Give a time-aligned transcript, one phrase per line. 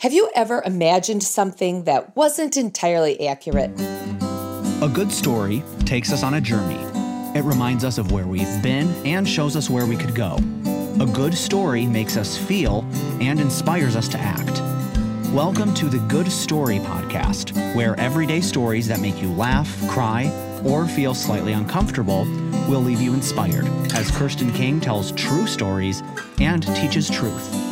[0.00, 3.70] Have you ever imagined something that wasn't entirely accurate?
[4.82, 6.78] A good story takes us on a journey.
[7.34, 10.36] It reminds us of where we've been and shows us where we could go.
[11.00, 12.86] A good story makes us feel
[13.22, 14.60] and inspires us to act.
[15.32, 20.30] Welcome to the Good Story Podcast, where everyday stories that make you laugh, cry,
[20.62, 22.24] or feel slightly uncomfortable
[22.68, 26.02] will leave you inspired as Kirsten King tells true stories
[26.38, 27.65] and teaches truth.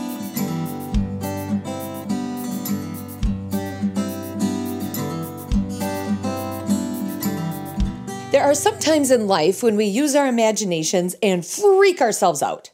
[8.35, 12.73] There are some times in life when we use our imaginations and freak ourselves out.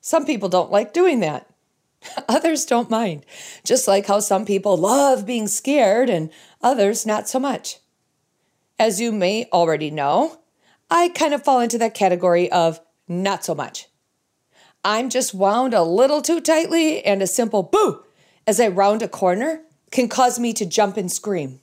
[0.00, 1.48] Some people don't like doing that.
[2.28, 3.24] Others don't mind,
[3.62, 6.30] just like how some people love being scared and
[6.62, 7.78] others not so much.
[8.76, 10.40] As you may already know,
[10.90, 13.86] I kind of fall into that category of not so much.
[14.84, 18.02] I'm just wound a little too tightly, and a simple boo
[18.48, 19.60] as I round a corner
[19.92, 21.60] can cause me to jump and scream.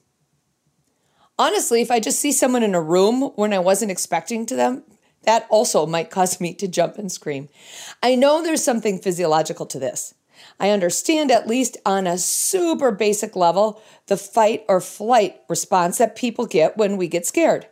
[1.37, 4.83] Honestly, if I just see someone in a room when I wasn't expecting to them,
[5.23, 7.49] that also might cause me to jump and scream.
[8.01, 10.13] I know there's something physiological to this.
[10.59, 16.15] I understand, at least on a super basic level, the fight or flight response that
[16.15, 17.67] people get when we get scared.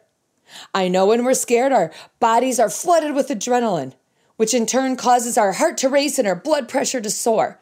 [0.73, 3.94] I know when we're scared, our bodies are flooded with adrenaline,
[4.36, 7.59] which in turn causes our heart to race and our blood pressure to soar.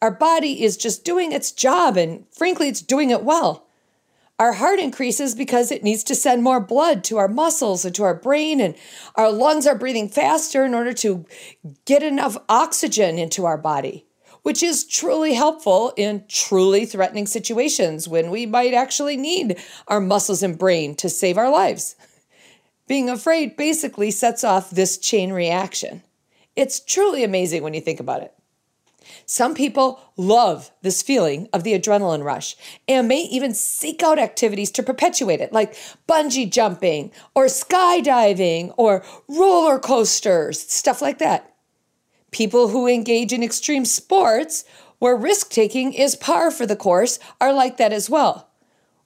[0.00, 3.65] Our body is just doing its job, and frankly, it's doing it well.
[4.38, 8.02] Our heart increases because it needs to send more blood to our muscles and to
[8.02, 8.74] our brain, and
[9.14, 11.24] our lungs are breathing faster in order to
[11.86, 14.04] get enough oxygen into our body,
[14.42, 20.42] which is truly helpful in truly threatening situations when we might actually need our muscles
[20.42, 21.96] and brain to save our lives.
[22.86, 26.02] Being afraid basically sets off this chain reaction.
[26.54, 28.35] It's truly amazing when you think about it.
[29.26, 32.56] Some people love this feeling of the adrenaline rush
[32.88, 35.76] and may even seek out activities to perpetuate it, like
[36.08, 41.54] bungee jumping or skydiving or roller coasters, stuff like that.
[42.30, 44.64] People who engage in extreme sports
[44.98, 48.50] where risk taking is par for the course are like that as well.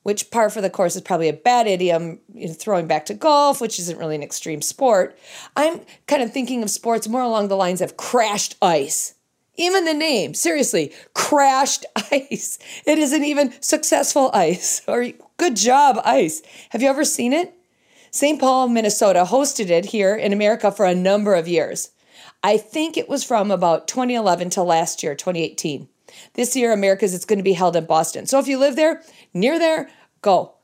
[0.02, 3.14] Which par for the course is probably a bad idiom, you know, throwing back to
[3.14, 5.18] golf, which isn't really an extreme sport.
[5.56, 9.14] I'm kind of thinking of sports more along the lines of crashed ice
[9.60, 12.58] even the name, seriously, crashed ice.
[12.86, 15.06] It isn't even successful ice or
[15.36, 16.42] good job ice.
[16.70, 17.54] Have you ever seen it?
[18.10, 18.40] St.
[18.40, 21.90] Paul, Minnesota hosted it here in America for a number of years.
[22.42, 25.88] I think it was from about 2011 to last year, 2018.
[26.34, 28.26] This year, America's it's going to be held in Boston.
[28.26, 29.90] So if you live there, near there,
[30.22, 30.54] go.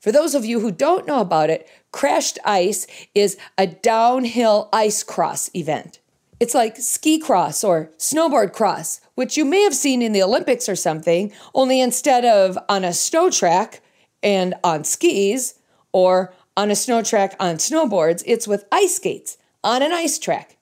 [0.00, 5.02] For those of you who don't know about it, Crashed Ice is a downhill ice
[5.02, 5.99] cross event.
[6.40, 10.70] It's like ski cross or snowboard cross, which you may have seen in the Olympics
[10.70, 13.82] or something, only instead of on a snow track
[14.22, 15.56] and on skis
[15.92, 20.56] or on a snow track on snowboards, it's with ice skates on an ice track.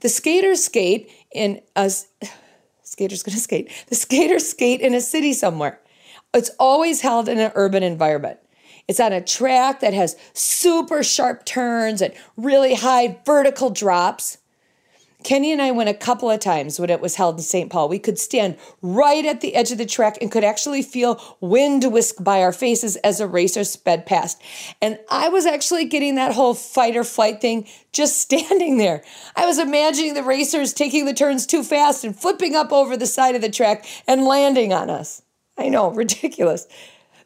[0.00, 1.90] The skaters skate in a
[2.82, 3.70] skater's gonna skate.
[3.88, 5.80] The skaters skate in a city somewhere.
[6.32, 8.38] It's always held in an urban environment.
[8.88, 14.38] It's on a track that has super sharp turns and really high vertical drops.
[15.24, 17.70] Kenny and I went a couple of times when it was held in St.
[17.70, 17.88] Paul.
[17.88, 21.90] We could stand right at the edge of the track and could actually feel wind
[21.90, 24.40] whisk by our faces as a racer sped past.
[24.82, 29.02] And I was actually getting that whole fight or flight thing just standing there.
[29.34, 33.06] I was imagining the racers taking the turns too fast and flipping up over the
[33.06, 35.22] side of the track and landing on us.
[35.56, 36.66] I know, ridiculous.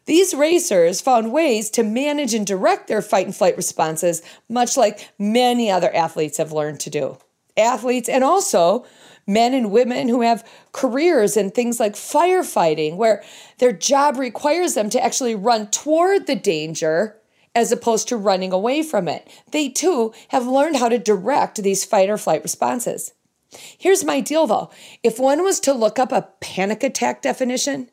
[0.05, 5.11] These racers found ways to manage and direct their fight and flight responses, much like
[5.19, 7.17] many other athletes have learned to do
[7.59, 8.85] athletes and also
[9.27, 13.23] men and women who have careers in things like firefighting, where
[13.59, 17.15] their job requires them to actually run toward the danger
[17.55, 19.27] as opposed to running away from it.
[19.51, 23.13] They too have learned how to direct these fight or flight responses.
[23.51, 24.69] Here's my deal though
[25.03, 27.89] if one was to look up a panic attack definition,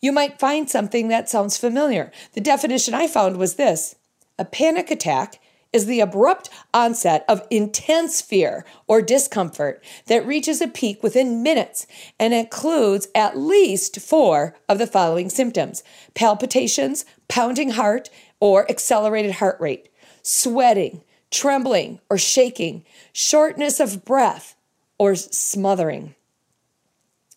[0.00, 2.10] you might find something that sounds familiar.
[2.32, 3.96] The definition I found was this
[4.38, 5.40] a panic attack
[5.72, 11.86] is the abrupt onset of intense fear or discomfort that reaches a peak within minutes
[12.18, 15.82] and includes at least four of the following symptoms
[16.14, 18.08] palpitations, pounding heart,
[18.40, 19.88] or accelerated heart rate,
[20.22, 24.56] sweating, trembling or shaking, shortness of breath,
[24.98, 26.14] or smothering.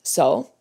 [0.03, 0.51] So,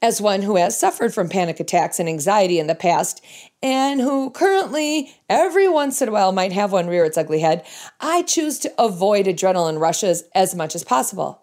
[0.00, 3.24] as one who has suffered from panic attacks and anxiety in the past,
[3.62, 7.64] and who currently, every once in a while, might have one rear its ugly head,
[8.00, 11.42] I choose to avoid adrenaline rushes as much as possible.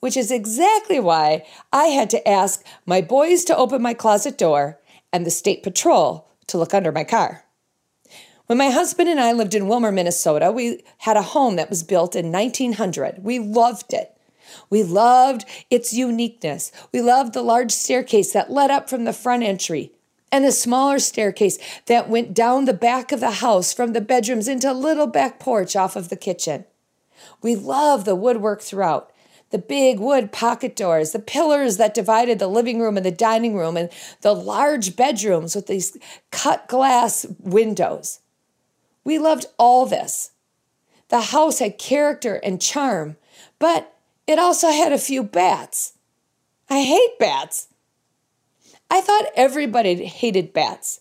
[0.00, 4.80] which is exactly why I had to ask my boys to open my closet door
[5.12, 7.44] and the state patrol to look under my car.
[8.46, 11.82] When my husband and I lived in Willmar, Minnesota, we had a home that was
[11.82, 13.22] built in 1900.
[13.22, 14.11] We loved it.
[14.70, 16.72] We loved its uniqueness.
[16.92, 19.92] We loved the large staircase that led up from the front entry
[20.30, 24.48] and the smaller staircase that went down the back of the house from the bedrooms
[24.48, 26.64] into a little back porch off of the kitchen.
[27.42, 29.12] We loved the woodwork throughout
[29.50, 33.54] the big wood pocket doors, the pillars that divided the living room and the dining
[33.54, 33.90] room, and
[34.22, 35.96] the large bedrooms with these
[36.30, 38.20] cut glass windows.
[39.04, 40.30] We loved all this.
[41.08, 43.16] The house had character and charm,
[43.58, 43.91] but
[44.32, 45.92] it also had a few bats.
[46.70, 47.68] I hate bats.
[48.90, 51.00] I thought everybody hated bats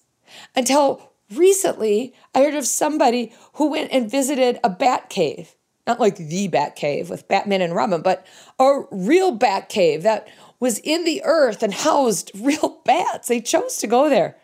[0.56, 5.56] until recently I heard of somebody who went and visited a bat cave.
[5.88, 8.26] Not like the bat cave with Batman and Robin, but
[8.60, 10.28] a real bat cave that
[10.60, 13.30] was in the earth and housed real bats.
[13.30, 14.38] They chose to go there.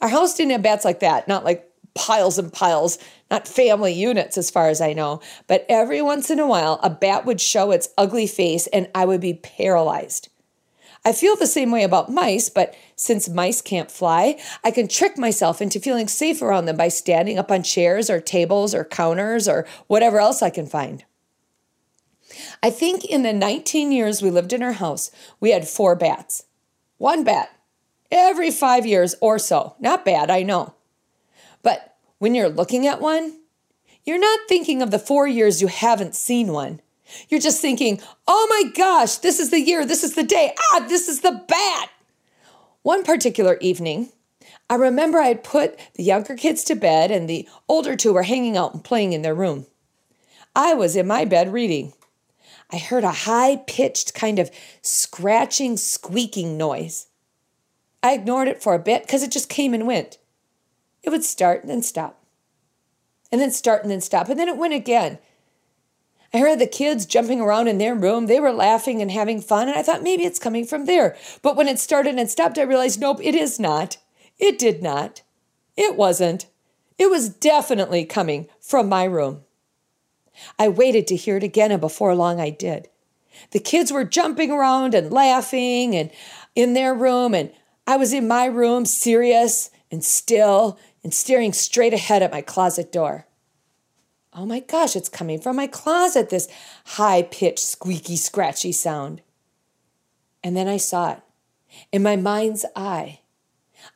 [0.00, 2.98] Our house didn't have bats like that, not like piles and piles,
[3.30, 5.20] not family units as far as I know.
[5.46, 9.04] But every once in a while, a bat would show its ugly face and I
[9.04, 10.28] would be paralyzed.
[11.04, 15.16] I feel the same way about mice, but since mice can't fly, I can trick
[15.16, 19.46] myself into feeling safe around them by standing up on chairs or tables or counters
[19.46, 21.04] or whatever else I can find.
[22.62, 25.10] I think in the 19 years we lived in our house,
[25.40, 26.44] we had four bats.
[26.98, 27.50] One bat
[28.10, 29.76] every five years or so.
[29.78, 30.74] Not bad, I know.
[31.62, 33.38] But when you're looking at one,
[34.04, 36.80] you're not thinking of the four years you haven't seen one.
[37.28, 40.86] You're just thinking, oh my gosh, this is the year, this is the day, ah,
[40.88, 41.90] this is the bat.
[42.82, 44.10] One particular evening,
[44.70, 48.22] I remember I had put the younger kids to bed and the older two were
[48.22, 49.66] hanging out and playing in their room.
[50.54, 51.92] I was in my bed reading.
[52.70, 54.50] I heard a high pitched kind of
[54.82, 57.06] scratching, squeaking noise.
[58.02, 60.18] I ignored it for a bit because it just came and went.
[61.02, 62.22] It would start and then stop,
[63.30, 65.18] and then start and then stop, and then it went again.
[66.32, 68.26] I heard the kids jumping around in their room.
[68.26, 71.16] They were laughing and having fun, and I thought maybe it's coming from there.
[71.40, 73.96] But when it started and stopped, I realized nope, it is not.
[74.38, 75.22] It did not.
[75.76, 76.46] It wasn't.
[76.98, 79.44] It was definitely coming from my room.
[80.58, 82.88] I waited to hear it again, and before long I did.
[83.52, 86.10] The kids were jumping around and laughing and
[86.54, 87.52] in their room, and
[87.86, 92.92] I was in my room, serious and still and staring straight ahead at my closet
[92.92, 93.26] door.
[94.32, 96.48] Oh my gosh, it's coming from my closet, this
[96.84, 99.22] high pitched, squeaky, scratchy sound.
[100.44, 101.20] And then I saw it
[101.92, 103.17] in my mind's eye.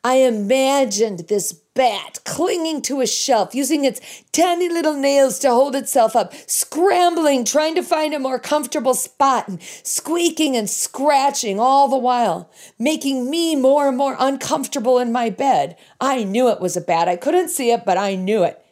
[0.05, 4.01] I imagined this bat clinging to a shelf, using its
[4.33, 9.49] tiny little nails to hold itself up, scrambling, trying to find a more comfortable spot,
[9.49, 15.31] and squeaking and scratching all the while, making me more and more uncomfortable in my
[15.31, 15.77] bed.
[16.01, 17.09] I knew it was a bat.
[17.09, 18.65] I couldn't see it, but I knew it.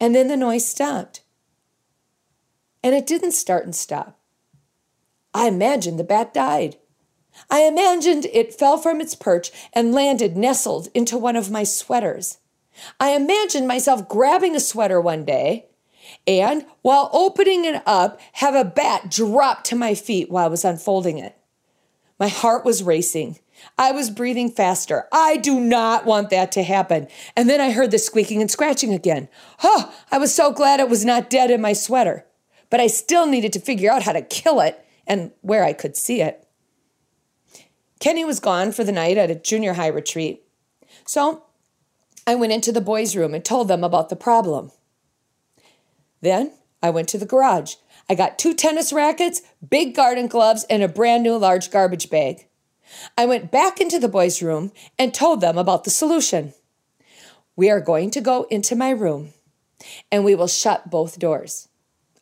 [0.00, 1.20] And then the noise stopped.
[2.82, 4.18] And it didn't start and stop.
[5.34, 6.76] I imagined the bat died.
[7.50, 12.38] I imagined it fell from its perch and landed nestled into one of my sweaters.
[13.00, 15.66] I imagined myself grabbing a sweater one day
[16.26, 20.64] and, while opening it up, have a bat drop to my feet while I was
[20.64, 21.36] unfolding it.
[22.18, 23.38] My heart was racing.
[23.78, 25.06] I was breathing faster.
[25.12, 27.08] I do not want that to happen.
[27.36, 29.28] And then I heard the squeaking and scratching again.
[29.62, 32.26] Oh, I was so glad it was not dead in my sweater.
[32.70, 35.96] But I still needed to figure out how to kill it and where I could
[35.96, 36.45] see it.
[38.00, 40.42] Kenny was gone for the night at a junior high retreat.
[41.06, 41.44] So
[42.26, 44.72] I went into the boys' room and told them about the problem.
[46.20, 47.76] Then I went to the garage.
[48.08, 52.46] I got two tennis rackets, big garden gloves, and a brand new large garbage bag.
[53.18, 56.54] I went back into the boys' room and told them about the solution.
[57.56, 59.32] We are going to go into my room
[60.12, 61.68] and we will shut both doors.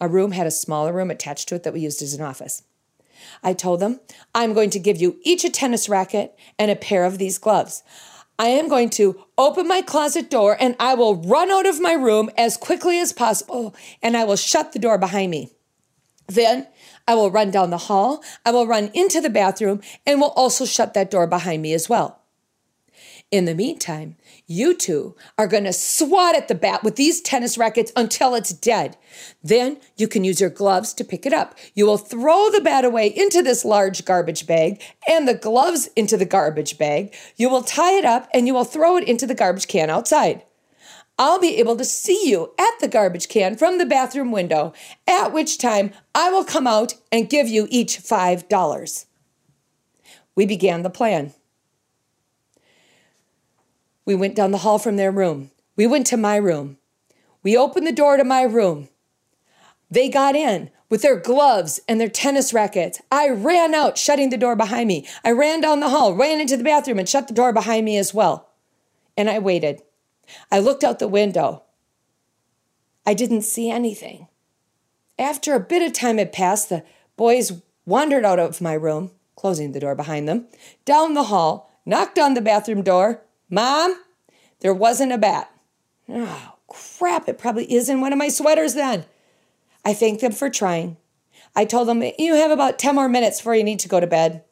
[0.00, 2.62] Our room had a smaller room attached to it that we used as an office.
[3.42, 4.00] I told them,
[4.34, 7.82] I'm going to give you each a tennis racket and a pair of these gloves.
[8.38, 11.92] I am going to open my closet door and I will run out of my
[11.92, 15.52] room as quickly as possible and I will shut the door behind me.
[16.26, 16.66] Then
[17.06, 20.64] I will run down the hall, I will run into the bathroom, and will also
[20.64, 22.23] shut that door behind me as well.
[23.34, 24.14] In the meantime,
[24.46, 28.52] you two are going to swat at the bat with these tennis rackets until it's
[28.52, 28.96] dead.
[29.42, 31.58] Then you can use your gloves to pick it up.
[31.74, 36.16] You will throw the bat away into this large garbage bag and the gloves into
[36.16, 37.12] the garbage bag.
[37.34, 40.44] You will tie it up and you will throw it into the garbage can outside.
[41.18, 44.74] I'll be able to see you at the garbage can from the bathroom window,
[45.08, 49.06] at which time I will come out and give you each $5.
[50.36, 51.34] We began the plan.
[54.06, 55.50] We went down the hall from their room.
[55.76, 56.78] We went to my room.
[57.42, 58.88] We opened the door to my room.
[59.90, 63.00] They got in with their gloves and their tennis rackets.
[63.10, 65.06] I ran out, shutting the door behind me.
[65.24, 67.96] I ran down the hall, ran into the bathroom, and shut the door behind me
[67.96, 68.50] as well.
[69.16, 69.82] And I waited.
[70.50, 71.62] I looked out the window.
[73.06, 74.28] I didn't see anything.
[75.18, 76.84] After a bit of time had passed, the
[77.16, 80.46] boys wandered out of my room, closing the door behind them,
[80.84, 83.22] down the hall, knocked on the bathroom door.
[83.54, 84.02] Mom,
[84.60, 85.50] there wasn't a bat.
[86.08, 89.04] Oh, crap, it probably is in one of my sweaters then.
[89.84, 90.96] I thanked them for trying.
[91.54, 94.06] I told them, You have about 10 more minutes before you need to go to
[94.06, 94.42] bed.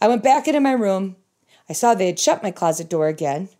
[0.00, 1.16] I went back into my room.
[1.68, 3.50] I saw they had shut my closet door again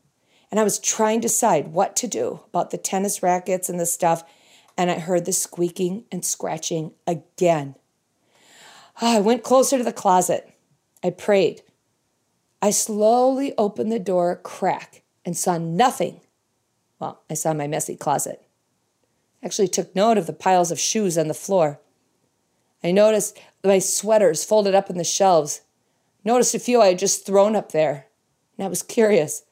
[0.51, 3.87] and I was trying to decide what to do about the tennis rackets and the
[3.87, 4.25] stuff,
[4.77, 7.77] and I heard the squeaking and scratching again.
[9.03, 10.51] Oh, I went closer to the closet.
[11.03, 11.63] I prayed.
[12.63, 16.21] I slowly opened the door crack and saw nothing.
[16.99, 18.43] Well, I saw my messy closet.
[19.43, 21.81] Actually took note of the piles of shoes on the floor.
[22.83, 25.63] I noticed my sweaters folded up in the shelves.
[26.25, 28.07] Noticed a few I had just thrown up there.
[28.57, 29.45] And I was curious.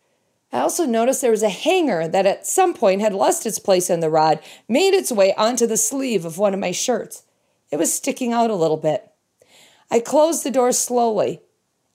[0.53, 3.91] I also noticed there was a hanger that at some point had lost its place
[3.91, 7.25] in the rod, made its way onto the sleeve of one of my shirts.
[7.71, 9.11] It was sticking out a little bit.
[9.91, 11.41] I closed the door slowly,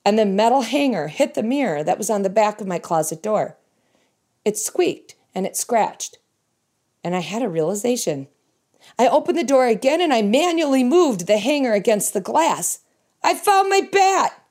[0.04, 3.22] and the metal hanger hit the mirror that was on the back of my closet
[3.22, 3.56] door.
[4.44, 6.18] It squeaked and it scratched,
[7.04, 8.28] and I had a realization.
[8.98, 12.80] I opened the door again and I manually moved the hanger against the glass.
[13.22, 14.42] I found my bat.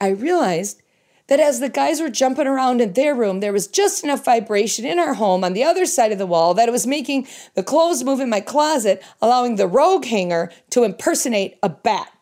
[0.00, 0.82] I realized
[1.28, 4.84] that as the guys were jumping around in their room, there was just enough vibration
[4.84, 7.62] in our home on the other side of the wall that it was making the
[7.62, 12.12] clothes move in my closet, allowing the rogue hanger to impersonate a bat.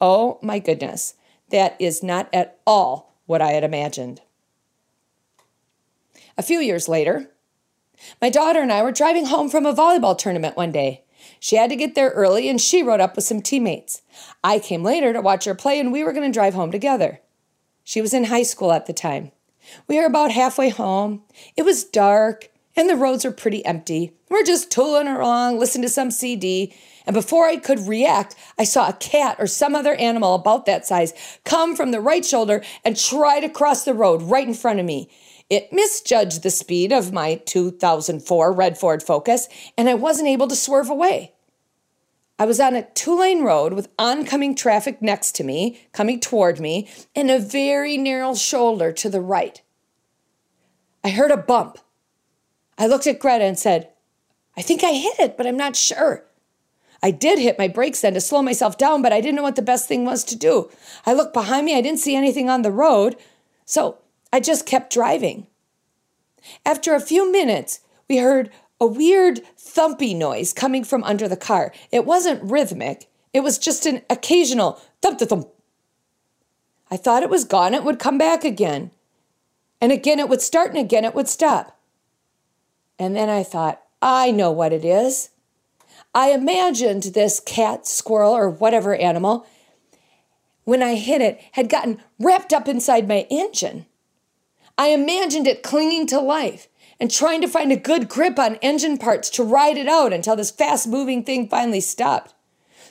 [0.00, 1.14] Oh my goodness,
[1.50, 4.20] that is not at all what I had imagined.
[6.38, 7.30] A few years later,
[8.20, 11.04] my daughter and I were driving home from a volleyball tournament one day.
[11.40, 14.02] She had to get there early and she rode up with some teammates.
[14.44, 17.20] I came later to watch her play and we were going to drive home together.
[17.84, 19.32] She was in high school at the time.
[19.88, 21.22] We were about halfway home.
[21.56, 24.12] It was dark and the roads were pretty empty.
[24.28, 26.74] We're just tooling along, listening to some CD.
[27.06, 30.86] And before I could react, I saw a cat or some other animal about that
[30.86, 31.12] size
[31.44, 34.86] come from the right shoulder and try to cross the road right in front of
[34.86, 35.08] me.
[35.48, 40.56] It misjudged the speed of my 2004 red Ford Focus, and I wasn't able to
[40.56, 41.32] swerve away.
[42.38, 46.60] I was on a two lane road with oncoming traffic next to me, coming toward
[46.60, 49.62] me, and a very narrow shoulder to the right.
[51.02, 51.78] I heard a bump.
[52.78, 53.88] I looked at Greta and said,
[54.56, 56.24] I think I hit it, but I'm not sure.
[57.02, 59.56] I did hit my brakes then to slow myself down, but I didn't know what
[59.56, 60.70] the best thing was to do.
[61.04, 63.16] I looked behind me, I didn't see anything on the road,
[63.64, 63.98] so
[64.32, 65.46] I just kept driving.
[66.64, 71.72] After a few minutes, we heard a weird thumpy noise coming from under the car.
[71.90, 75.48] It wasn't rhythmic, it was just an occasional thump thump.
[76.90, 78.90] I thought it was gone, it would come back again.
[79.80, 81.75] And again it would start, and again it would stop.
[82.98, 85.30] And then I thought, I know what it is.
[86.14, 89.46] I imagined this cat, squirrel, or whatever animal,
[90.64, 93.86] when I hit it, had gotten wrapped up inside my engine.
[94.76, 98.98] I imagined it clinging to life and trying to find a good grip on engine
[98.98, 102.34] parts to ride it out until this fast moving thing finally stopped.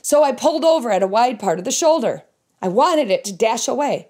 [0.01, 2.23] So I pulled over at a wide part of the shoulder.
[2.61, 4.09] I wanted it to dash away.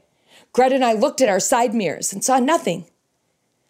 [0.53, 2.85] Greta and I looked at our side mirrors and saw nothing.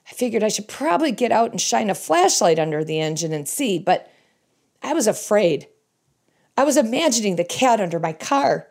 [0.09, 3.47] I figured I should probably get out and shine a flashlight under the engine and
[3.47, 4.11] see, but
[4.83, 5.67] I was afraid.
[6.57, 8.67] I was imagining the cat under my car.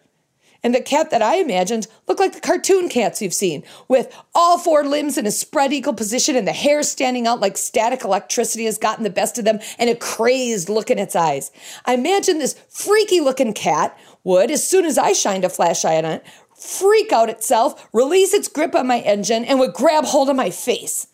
[0.62, 4.56] And the cat that I imagined looked like the cartoon cats you've seen, with all
[4.56, 8.64] four limbs in a spread eagle position and the hair standing out like static electricity
[8.64, 11.50] has gotten the best of them and a crazed look in its eyes.
[11.84, 16.12] I imagined this freaky looking cat would, as soon as I shined a flashlight on
[16.12, 16.26] it,
[16.56, 20.48] freak out itself, release its grip on my engine, and would grab hold of my
[20.48, 21.08] face.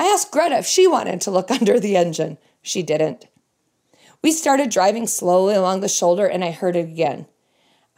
[0.00, 2.38] I asked Greta if she wanted to look under the engine.
[2.62, 3.26] She didn't.
[4.22, 7.26] We started driving slowly along the shoulder, and I heard it again.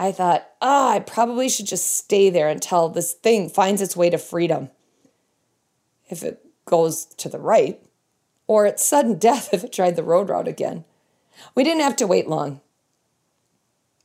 [0.00, 4.11] I thought, oh, I probably should just stay there until this thing finds its way
[4.11, 4.71] to freedom.
[6.09, 7.80] If it goes to the right,
[8.49, 10.85] or its sudden death if it tried the road route again.
[11.54, 12.61] We didn't have to wait long.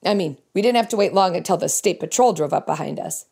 [0.05, 2.99] I mean, we didn't have to wait long until the state patrol drove up behind
[2.99, 3.25] us.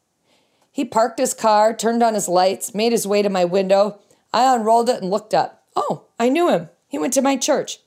[0.72, 4.00] He parked his car, turned on his lights, made his way to my window.
[4.36, 5.64] I unrolled it and looked up.
[5.78, 6.68] Oh, I knew him.
[6.90, 7.80] He went to my church.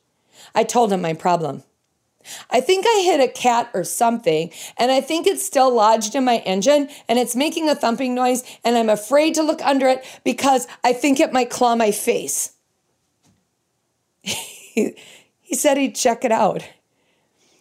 [0.55, 1.62] I told him my problem.
[2.50, 6.25] I think I hit a cat or something, and I think it's still lodged in
[6.25, 10.05] my engine and it's making a thumping noise, and I'm afraid to look under it
[10.25, 12.55] because I think it might claw my face.
[14.23, 14.95] he,
[15.52, 16.67] said he'd check it out.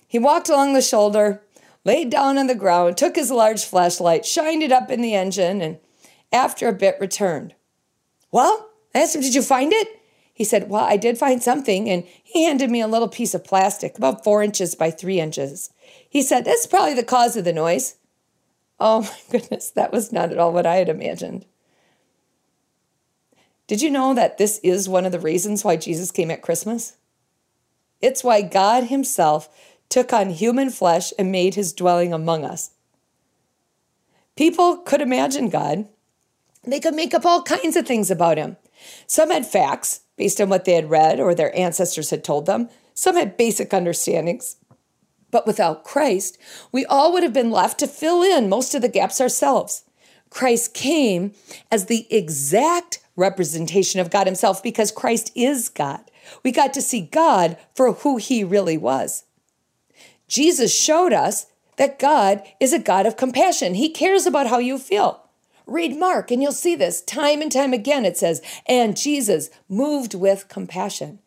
[0.08, 1.44] He walked along the shoulder,
[1.84, 5.62] laid down on the ground, took his large flashlight, shined it up in the engine,
[5.62, 5.78] and
[6.32, 7.54] after a bit returned.
[8.32, 8.67] Well,
[8.98, 10.02] I asked him, Did you find it?
[10.34, 11.90] He said, Well, I did find something.
[11.90, 15.72] And he handed me a little piece of plastic, about four inches by three inches.
[16.10, 17.96] He said, That's probably the cause of the noise.
[18.80, 19.02] Oh
[19.32, 21.46] my goodness, that was not at all what I had imagined.
[23.68, 26.98] Did you know that this is one of the reasons why Jesus came at Christmas?
[28.02, 29.50] It's why God Himself
[29.90, 32.72] took on human flesh and made His dwelling among us.
[34.36, 35.88] People could imagine God.
[36.64, 38.58] They could make up all kinds of things about Him.
[39.06, 42.70] Some had facts, based on what they had read or their ancestors had told them.
[42.94, 44.58] Some had basic understandings.
[45.30, 46.38] But without Christ,
[46.72, 49.84] we all would have been left to fill in most of the gaps ourselves.
[50.30, 51.34] Christ came
[51.72, 56.10] as the exact representation of God Himself because Christ is God.
[56.44, 59.26] We got to see God for who He really was.
[60.28, 63.76] Jesus showed us that God is a God of compassion.
[63.76, 65.24] He cares about how you feel.
[65.68, 68.06] Read Mark and you'll see this time and time again.
[68.06, 71.20] It says, and Jesus moved with compassion.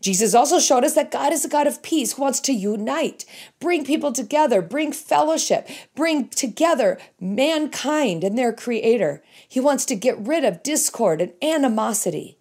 [0.00, 3.24] Jesus also showed us that God is a God of peace who wants to unite,
[3.60, 9.22] bring people together, bring fellowship, bring together mankind and their creator.
[9.48, 12.36] He wants to get rid of discord and animosity.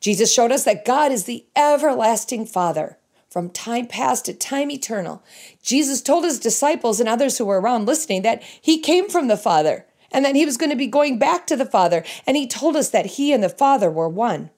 [0.00, 5.22] Jesus showed us that God is the everlasting Father from time past to time eternal.
[5.62, 9.36] Jesus told his disciples and others who were around listening that he came from the
[9.36, 12.04] Father and that he was going to be going back to the Father.
[12.26, 14.50] And he told us that he and the Father were one.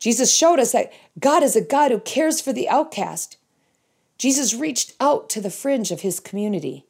[0.00, 3.36] Jesus showed us that God is a God who cares for the outcast.
[4.16, 6.86] Jesus reached out to the fringe of his community.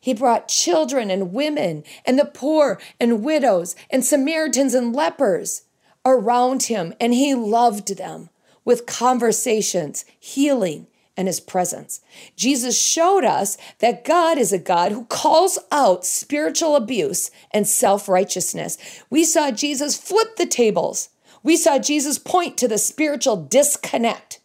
[0.00, 5.62] He brought children and women and the poor and widows and Samaritans and lepers
[6.04, 8.28] around him, and he loved them
[8.64, 12.00] with conversations, healing, and his presence.
[12.36, 18.08] Jesus showed us that God is a God who calls out spiritual abuse and self
[18.08, 18.78] righteousness.
[19.10, 21.10] We saw Jesus flip the tables.
[21.42, 24.40] We saw Jesus point to the spiritual disconnect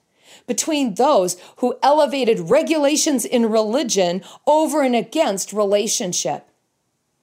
[0.48, 6.48] between those who elevated regulations in religion over and against relationship.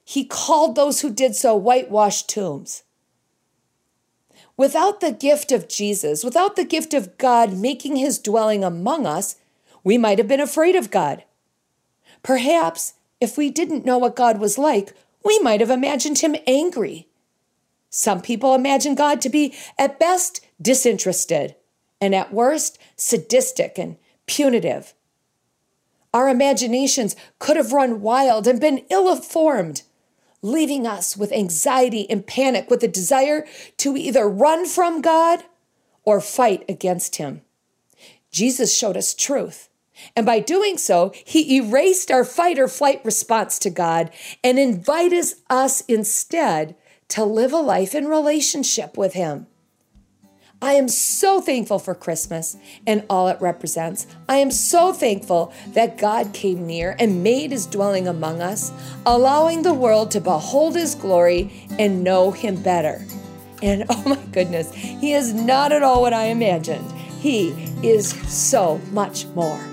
[0.03, 2.83] He called those who did so whitewashed tombs.
[4.57, 9.35] Without the gift of Jesus, without the gift of God making his dwelling among us,
[9.83, 11.23] we might have been afraid of God.
[12.23, 14.93] Perhaps, if we didn't know what God was like,
[15.23, 17.07] we might have imagined him angry.
[17.91, 21.55] Some people imagine God to be, at best, disinterested,
[22.01, 24.93] and at worst, sadistic and punitive.
[26.13, 29.83] Our imaginations could have run wild and been ill informed
[30.41, 33.45] leaving us with anxiety and panic with a desire
[33.77, 35.43] to either run from God
[36.03, 37.41] or fight against Him.
[38.31, 39.69] Jesus showed us truth.
[40.15, 44.11] And by doing so, he erased our fight or flight response to God
[44.43, 46.75] and invited us instead
[47.09, 49.47] to live a life in relationship with Him.
[50.59, 54.07] I am so thankful for Christmas and all it represents.
[54.27, 58.71] I am so thankful that God came near and made his dwelling among us,
[59.05, 63.05] allowing the world to behold his glory and know him better.
[63.61, 66.91] And oh my goodness, he is not at all what I imagined.
[67.19, 67.49] He
[67.83, 69.63] is so much more.